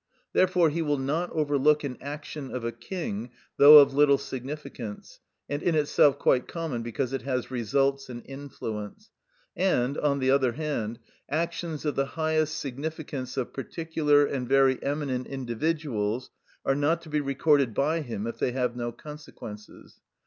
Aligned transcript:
Therefore 0.33 0.71
he 0.71 0.81
will 0.81 0.97
not 0.97 1.29
overlook 1.31 1.83
an 1.83 1.95
action 2.01 2.49
of 2.55 2.63
a 2.65 2.71
king, 2.71 3.29
though 3.57 3.77
of 3.77 3.93
little 3.93 4.17
significance, 4.17 5.19
and 5.47 5.61
in 5.61 5.75
itself 5.75 6.17
quite 6.17 6.47
common, 6.47 6.81
because 6.81 7.13
it 7.13 7.21
has 7.21 7.51
results 7.51 8.09
and 8.09 8.23
influence. 8.25 9.11
And, 9.55 9.99
on 9.99 10.17
the 10.17 10.31
other 10.31 10.53
hand, 10.53 10.97
actions 11.29 11.85
of 11.85 11.93
the 11.95 12.07
highest 12.17 12.57
significance 12.57 13.37
of 13.37 13.53
particular 13.53 14.25
and 14.25 14.49
very 14.49 14.81
eminent 14.81 15.27
individuals 15.27 16.31
are 16.65 16.73
not 16.73 17.03
to 17.03 17.09
be 17.09 17.21
recorded 17.21 17.75
by 17.75 18.01
him 18.01 18.25
if 18.25 18.39
they 18.39 18.53
have 18.53 18.75
no 18.75 18.91
consequences. 18.91 19.99